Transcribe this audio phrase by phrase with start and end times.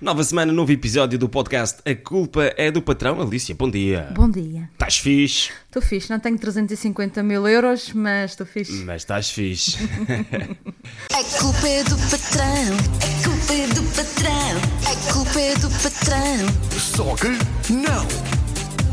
[0.00, 3.20] Nova semana, novo episódio do podcast A Culpa é do Patrão.
[3.20, 4.10] Alicia, bom dia.
[4.16, 4.70] Bom dia.
[4.72, 5.50] Estás fixe?
[5.66, 8.72] Estou fixe, não tenho 350 mil euros, mas estou fixe.
[8.84, 9.76] Mas estás fixe.
[11.12, 14.56] A culpa é do patrão, a culpa é do patrão,
[14.90, 18.06] a culpa é do patrão, Só que não!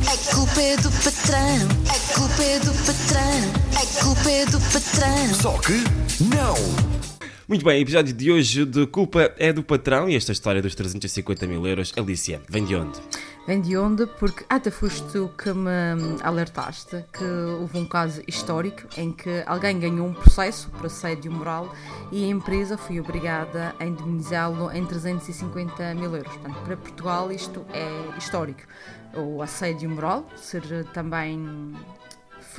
[0.08, 5.34] a culpa é do patrão, a culpa é do patrão, a culpa é do patrão.
[5.34, 5.84] Só que
[6.24, 6.97] não!
[7.48, 11.48] Muito bem, episódio de hoje de Culpa é do Patrão e esta história dos 350
[11.48, 11.94] mil euros.
[11.96, 13.00] Alicia, vem de onde?
[13.48, 14.06] Vem de onde?
[14.06, 15.72] Porque até foste tu que me
[16.24, 21.74] alertaste que houve um caso histórico em que alguém ganhou um processo por assédio moral
[22.12, 26.34] e a empresa foi obrigada a indemnizá-lo em 350 mil euros.
[26.34, 28.64] Portanto, para Portugal isto é histórico.
[29.16, 31.74] O assédio moral, ser também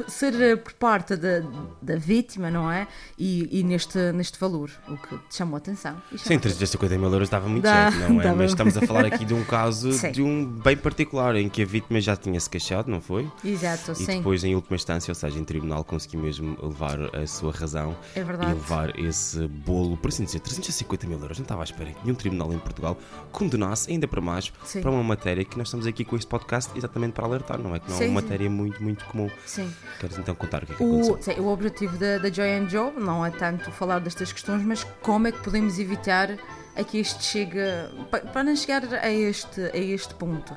[0.09, 1.41] ser eh, por parte da,
[1.83, 2.87] da vítima, não é?
[3.19, 6.01] E, e neste, neste valor, o que te chamou a atenção.
[6.13, 8.35] E Sim, chamou- 350 mil euros dava muito Dá- jeito, não é?
[8.35, 10.13] Mas estamos a falar aqui de um caso Sim.
[10.13, 13.31] de um bem particular em que a vítima já tinha se queixado, não foi?
[13.45, 14.19] Exato, E sim.
[14.19, 18.23] depois, em última instância, ou seja, em tribunal, conseguiu mesmo levar a sua razão É
[18.23, 18.51] verdade.
[18.51, 21.39] e levar esse bolo, por assim dizer, 350 mil euros.
[21.39, 22.97] Não estava à espera que nenhum tribunal em Portugal
[23.33, 24.81] condenasse, ainda para mais, Sim.
[24.81, 27.79] para uma matéria que nós estamos aqui com este podcast exatamente para alertar, não é?
[27.79, 29.31] Que não é uma matéria muito, muito comum.
[29.47, 29.71] Sim.
[30.01, 31.43] Queres então contar o que é que O, aconteceu?
[31.43, 35.27] o objetivo da, da Joy and Job não é tanto falar destas questões, mas como
[35.29, 36.31] é que podemos evitar
[36.77, 37.59] a que isto chegue
[38.11, 40.57] pa- para não chegar a este, a este ponto.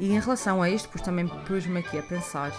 [0.00, 2.50] E em relação a isto, pois também pus-me aqui a pensar,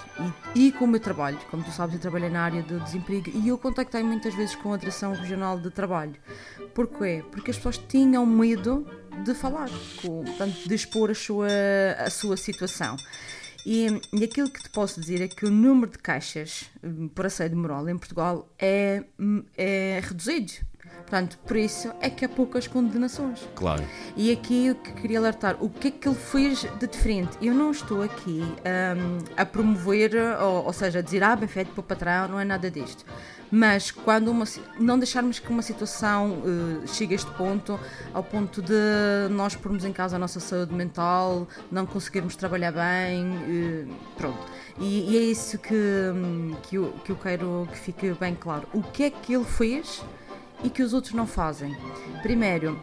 [0.55, 3.31] e, e com o meu trabalho, como tu sabes, eu trabalhei na área do desemprego
[3.33, 6.13] e eu contactei muitas vezes com a Direção Regional de Trabalho.
[6.75, 7.23] Porquê?
[7.31, 8.85] Porque as pessoas tinham medo
[9.23, 9.69] de falar,
[10.01, 11.47] com, portanto, de expor a sua,
[12.05, 12.95] a sua situação.
[13.65, 17.25] E, e aquilo que te posso dizer é que o número de caixas hum, por
[17.25, 20.53] assédio moral em Portugal é, hum, é reduzido.
[21.11, 23.41] Portanto, por isso é que há poucas condenações.
[23.53, 23.83] Claro.
[24.15, 27.37] E aqui eu que queria alertar, o que é que ele fez de diferente?
[27.41, 31.71] Eu não estou aqui hum, a promover, ou, ou seja, a dizer, ah, bem feito
[31.73, 33.03] para o patrão, não é nada disto.
[33.51, 34.45] Mas quando uma,
[34.79, 37.77] não deixarmos que uma situação eh, chegue a este ponto,
[38.13, 38.73] ao ponto de
[39.29, 44.39] nós pormos em causa a nossa saúde mental, não conseguirmos trabalhar bem, eh, pronto.
[44.79, 48.65] E, e é isso que, hum, que, eu, que eu quero que fique bem claro.
[48.73, 50.01] O que é que ele fez
[50.63, 51.75] e que os outros não fazem?
[52.21, 52.81] Primeiro,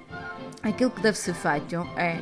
[0.63, 2.21] aquilo que deve ser feito é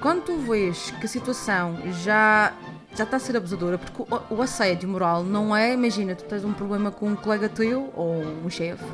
[0.00, 2.52] quando tu vês que a situação já
[2.94, 6.44] já está a ser abusadora, porque o, o assédio moral não é, imagina, tu tens
[6.44, 8.84] um problema com um colega teu ou um chefe,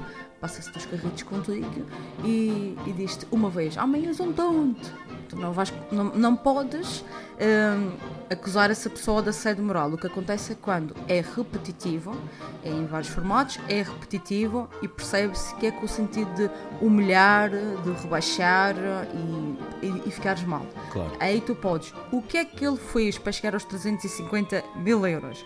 [0.45, 1.87] passa-se dos carritos contigo
[2.23, 4.93] e, e diz-te uma vez, amanhã és um tonto.
[5.27, 7.03] Tu não, vais, não, não podes
[7.41, 7.93] hum,
[8.29, 9.91] acusar essa pessoa de assédio moral.
[9.91, 12.15] O que acontece é quando é repetitivo,
[12.63, 16.51] é em vários formatos, é repetitivo e percebe-se que é com o sentido de
[16.85, 18.75] humilhar, de rebaixar
[19.15, 20.67] e, e, e ficares mal.
[20.93, 21.13] Claro.
[21.21, 21.95] Aí tu podes.
[22.13, 25.43] O que é que ele fez para chegar aos 350 mil euros?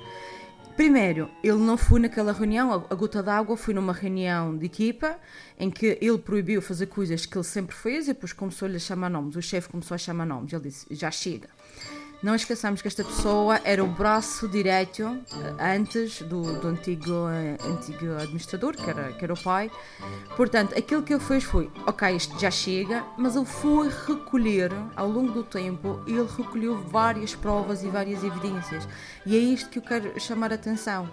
[0.78, 5.18] Primeiro, ele não foi naquela reunião, a- gota d'água foi numa reunião de equipa
[5.58, 9.10] em que ele proibiu fazer coisas que ele sempre fez e depois começou-lhe a chamar
[9.10, 9.34] nomes.
[9.34, 10.52] O chefe começou a chamar nomes.
[10.52, 11.48] Ele disse: Já chega.
[12.20, 17.56] Não esqueçamos que esta pessoa era o braço direito eh, antes do, do antigo, eh,
[17.64, 19.70] antigo administrador, que era, que era o pai.
[20.36, 25.08] Portanto, aquilo que ele fez foi: ok, isto já chega, mas ele foi recolher, ao
[25.08, 28.88] longo do tempo, ele recolheu várias provas e várias evidências.
[29.24, 31.08] E é isto que eu quero chamar a atenção.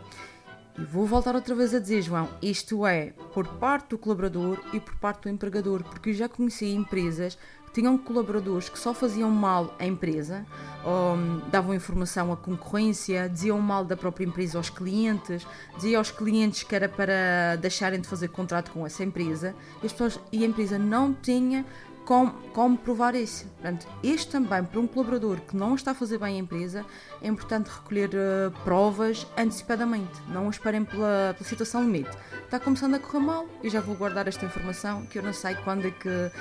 [0.78, 4.80] E vou voltar outra vez a dizer, João, isto é por parte do colaborador e
[4.80, 7.38] por parte do empregador, porque eu já conheci empresas
[7.76, 10.46] tinham colaboradores que só faziam mal à empresa,
[10.86, 16.64] hum, davam informação à concorrência, diziam mal da própria empresa aos clientes, diziam aos clientes
[16.64, 19.54] que era para deixarem de fazer contrato com essa empresa,
[19.84, 21.66] e, as pessoas, e a empresa não tinha
[22.06, 23.46] como, como provar isso.
[23.56, 26.86] Portanto, este também, para um colaborador que não está a fazer bem a empresa,
[27.22, 30.14] é importante recolher eh, provas antecipadamente.
[30.30, 32.16] Não esperem pela, pela situação limite.
[32.44, 35.56] Está começando a correr mal, eu já vou guardar esta informação, que eu não sei
[35.56, 36.32] quando é que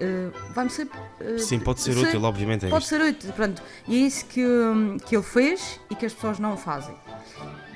[0.00, 0.88] eh, vai-me ser.
[1.20, 2.66] eh, Sim, pode ser útil, obviamente.
[2.66, 2.90] É Pode isto.
[2.96, 3.62] ser útil, pronto.
[3.88, 6.94] E é isso que, hum, que ele fez e que as pessoas não fazem.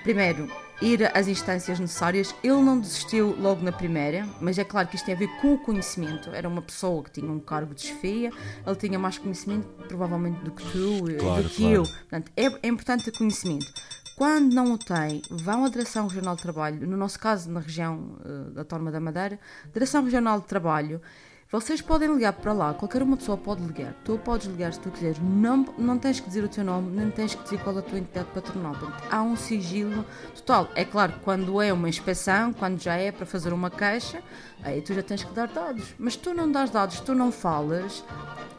[0.02, 0.50] Primeiro,
[0.80, 2.34] ir às instâncias necessárias.
[2.42, 5.54] Ele não desistiu logo na primeira, mas é claro que isto tem a ver com
[5.54, 6.30] o conhecimento.
[6.30, 8.30] Era uma pessoa que tinha um cargo de chefia,
[8.66, 11.74] ele tinha mais conhecimento, provavelmente, do que tu, eh, Claro, do que claro.
[11.76, 11.82] eu.
[11.82, 13.66] Portanto, é, é importante ter conhecimento.
[14.16, 18.18] Quando não o tem, vão à Direção Regional de Trabalho, no nosso caso, na região
[18.24, 19.38] eh, da Torma da Madeira,
[19.72, 21.00] Direção Regional de Trabalho,
[21.52, 23.92] vocês podem ligar para lá, qualquer uma pessoa pode ligar.
[24.04, 25.18] Tu podes ligar se tu quiseres.
[25.18, 27.82] Não, não tens que dizer o teu nome, nem tens que dizer qual é a
[27.82, 28.72] tua entidade patronal.
[28.72, 30.04] Portanto, há um sigilo
[30.36, 30.68] total.
[30.76, 34.22] É claro quando é uma inspeção, quando já é para fazer uma queixa,
[34.62, 35.92] aí tu já tens que dar dados.
[35.98, 38.04] Mas tu não dás dados, tu não falas,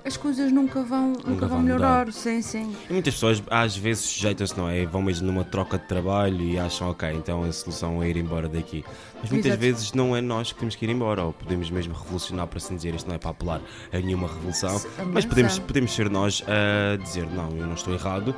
[0.04, 2.00] as coisas nunca vão, nunca, vão vão melhorar.
[2.00, 2.14] mudar.
[2.14, 2.76] Sim, sim.
[2.90, 4.86] E muitas pessoas às vezes sujeitam-se, não é?
[4.86, 8.48] Vão mesmo numa troca de trabalho e acham, ok, então a solução é ir embora
[8.50, 8.84] daqui.
[9.22, 9.62] Mas muitas Exato.
[9.62, 12.76] vezes não é nós que temos que ir embora, ou podemos mesmo revolucionar, para assim
[12.76, 12.96] dizer.
[12.96, 13.62] Isto não é para apelar
[13.94, 17.94] a nenhuma revolução, Se- mas podemos, podemos ser nós a dizer, não, eu não estou
[17.94, 18.36] errado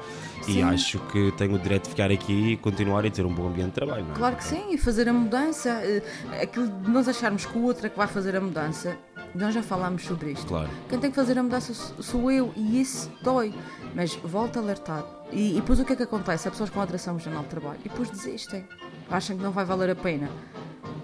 [0.47, 0.63] e Sim.
[0.63, 3.67] acho que tenho o direito de ficar aqui e continuar a ter um bom ambiente
[3.69, 4.03] de trabalho.
[4.03, 4.15] Não é?
[4.17, 5.69] Claro que sim, e fazer a mudança.
[5.69, 6.01] eh,
[6.41, 8.97] Aquilo de nós acharmos que o outro é que vai fazer a mudança,
[9.35, 10.47] nós já falámos sobre isto.
[10.47, 10.69] Claro.
[10.89, 13.53] Quem tem que fazer a mudança sou eu e isso dói.
[13.95, 15.05] Mas volto a alertar.
[15.31, 16.47] E, e depois o que é que acontece?
[16.47, 18.67] Há pessoas com alteração emocional de trabalho e depois desistem.
[19.09, 20.29] Acham que não vai valer a pena.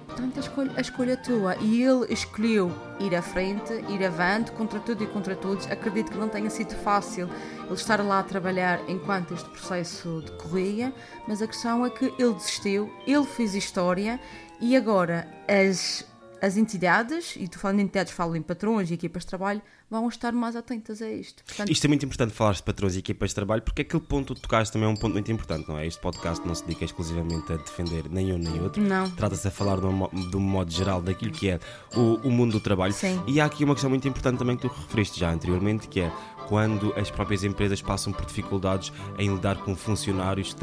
[0.07, 1.55] Portanto, a escolha, a escolha é tua.
[1.57, 5.65] E ele escolheu ir à frente, ir avante, contra tudo e contra todos.
[5.67, 7.29] Acredito que não tenha sido fácil
[7.65, 10.93] ele estar lá a trabalhar enquanto este processo decorria,
[11.27, 14.19] mas a questão é que ele desistiu, ele fez história
[14.59, 16.03] e agora as,
[16.41, 20.07] as entidades, e tu falando de entidades, falo em patrões e equipas de trabalho, vão
[20.07, 21.43] estar mais atentas a isto.
[21.43, 24.33] Portanto, Isto é muito importante falar de patrões e equipas de trabalho, porque aquele ponto
[24.33, 25.87] que tu tocaste também é um ponto muito importante, não é?
[25.87, 28.81] Este podcast não se dedica exclusivamente a defender nem um nem outro.
[28.81, 29.09] Não.
[29.11, 31.59] Trata-se a falar de um, de um modo geral daquilo que é
[31.95, 32.93] o, o mundo do trabalho.
[32.93, 33.21] Sim.
[33.27, 36.11] E há aqui uma questão muito importante também que tu referiste já anteriormente, que é
[36.47, 40.53] quando as próprias empresas passam por dificuldades em lidar com funcionários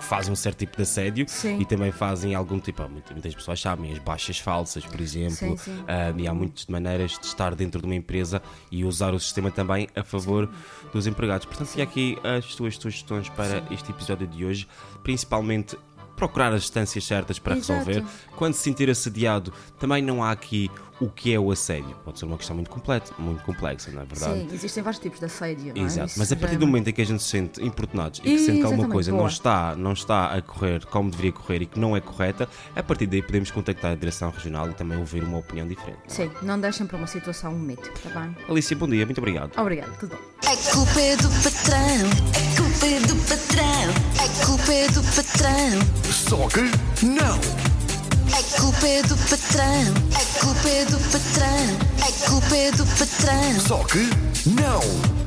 [0.00, 1.60] que fazem um certo tipo de assédio Sim.
[1.60, 5.56] e também fazem algum tipo, muitas, muitas pessoas sabem, as baixas falsas, por exemplo, Sim,
[5.56, 5.84] sim.
[5.86, 9.50] ah, e há muitas maneiras de estar dentro de uma empresa e usar o sistema
[9.50, 10.48] também a favor
[10.92, 11.46] dos empregados.
[11.46, 14.66] Portanto, e aqui as tuas sugestões para este episódio de hoje,
[15.02, 15.76] principalmente
[16.20, 17.72] procurar as distâncias certas para Exato.
[17.72, 18.04] resolver.
[18.36, 20.70] Quando se sentir assediado, também não há aqui
[21.00, 21.96] o que é o assédio.
[22.04, 24.40] Pode ser uma questão muito completa, muito complexa, não é verdade?
[24.40, 25.72] sim, existem vários tipos de assédio.
[25.74, 25.86] não é?
[25.86, 28.20] Exato, Isso mas a partir é do momento em que a gente se sente importunados
[28.20, 31.62] e que sente que alguma coisa não está, não está a correr como deveria correr
[31.62, 32.46] e que não é correta,
[32.76, 36.00] a partir daí podemos contactar a direção regional e também ouvir uma opinião diferente.
[36.06, 38.36] Sim, não deixem para uma situação limite, está bem?
[38.46, 39.58] Alicia, bom dia, muito obrigado.
[39.58, 40.50] Obrigada, tudo bom.
[40.50, 42.49] A culpa é do patrão,
[46.30, 46.60] Só que
[47.04, 47.40] não.
[48.38, 53.60] a culpa é do patrão, a culpa é do patrão, a culpa é do patrão.
[53.66, 54.08] Só que
[54.46, 55.19] não.